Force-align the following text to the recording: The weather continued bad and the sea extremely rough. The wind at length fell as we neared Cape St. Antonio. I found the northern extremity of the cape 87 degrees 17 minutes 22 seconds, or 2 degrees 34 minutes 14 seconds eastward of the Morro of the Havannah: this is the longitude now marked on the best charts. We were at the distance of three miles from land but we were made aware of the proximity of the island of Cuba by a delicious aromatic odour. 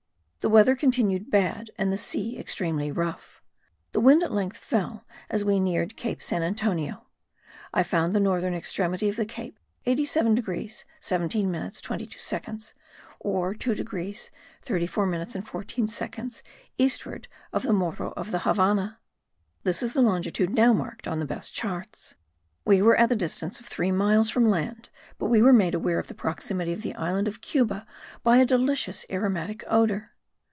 The 0.43 0.49
weather 0.49 0.75
continued 0.75 1.29
bad 1.29 1.69
and 1.77 1.93
the 1.93 1.99
sea 1.99 2.39
extremely 2.39 2.91
rough. 2.91 3.43
The 3.91 3.99
wind 3.99 4.23
at 4.23 4.31
length 4.31 4.57
fell 4.57 5.05
as 5.29 5.45
we 5.45 5.59
neared 5.59 5.95
Cape 5.95 6.19
St. 6.23 6.43
Antonio. 6.43 7.05
I 7.75 7.83
found 7.83 8.13
the 8.13 8.19
northern 8.19 8.55
extremity 8.55 9.07
of 9.07 9.17
the 9.17 9.25
cape 9.27 9.59
87 9.85 10.33
degrees 10.33 10.83
17 10.99 11.51
minutes 11.51 11.79
22 11.79 12.17
seconds, 12.17 12.73
or 13.19 13.53
2 13.53 13.75
degrees 13.75 14.31
34 14.63 15.05
minutes 15.05 15.35
14 15.37 15.87
seconds 15.87 16.41
eastward 16.79 17.27
of 17.53 17.61
the 17.61 17.71
Morro 17.71 18.11
of 18.17 18.31
the 18.31 18.39
Havannah: 18.39 18.97
this 19.63 19.83
is 19.83 19.93
the 19.93 20.01
longitude 20.01 20.49
now 20.49 20.73
marked 20.73 21.07
on 21.07 21.19
the 21.19 21.25
best 21.25 21.53
charts. 21.53 22.15
We 22.65 22.81
were 22.81 22.95
at 22.95 23.09
the 23.09 23.15
distance 23.15 23.59
of 23.59 23.67
three 23.67 23.91
miles 23.91 24.31
from 24.31 24.49
land 24.49 24.89
but 25.19 25.27
we 25.27 25.43
were 25.43 25.53
made 25.53 25.75
aware 25.75 25.99
of 25.99 26.07
the 26.07 26.15
proximity 26.15 26.73
of 26.73 26.81
the 26.81 26.95
island 26.95 27.27
of 27.27 27.41
Cuba 27.41 27.85
by 28.23 28.37
a 28.37 28.43
delicious 28.47 29.05
aromatic 29.11 29.63
odour. 29.67 30.07